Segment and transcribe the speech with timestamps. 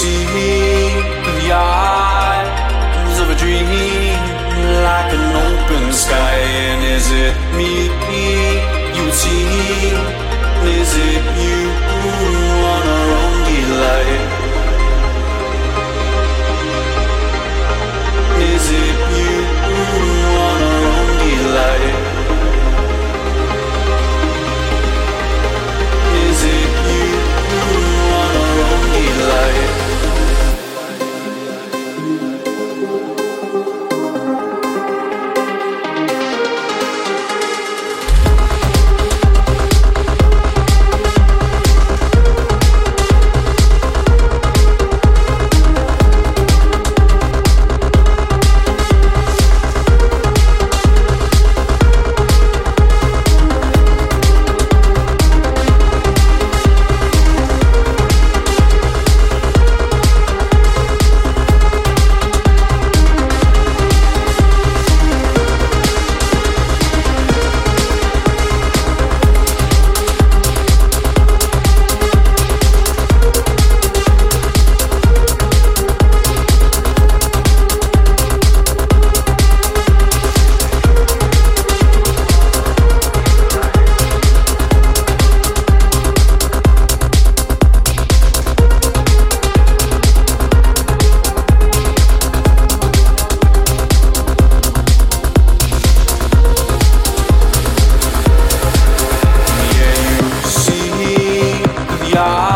[0.00, 0.24] see
[1.28, 3.66] the eyes of a dream
[4.88, 6.36] like an open sky.
[6.68, 7.74] And is it me
[8.96, 9.92] you see?
[10.80, 11.60] Is it you
[12.72, 14.39] on our own delight?
[102.12, 102.49] yeah.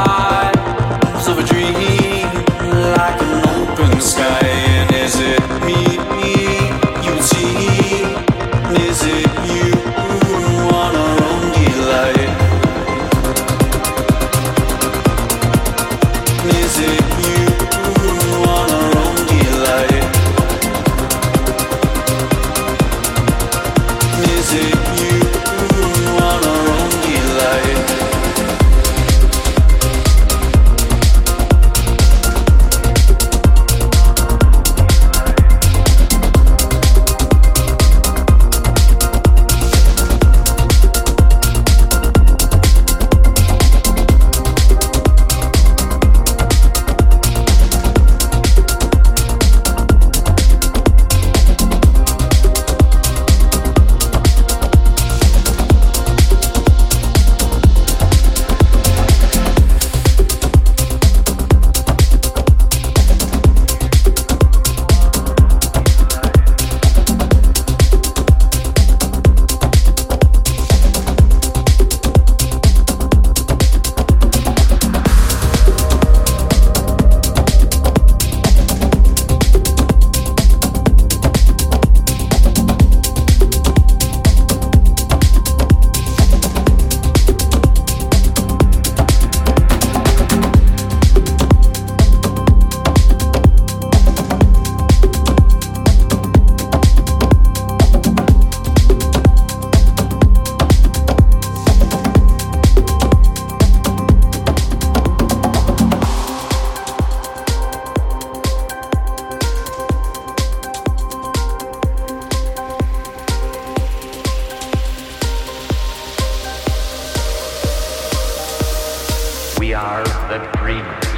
[120.38, 121.13] that dream.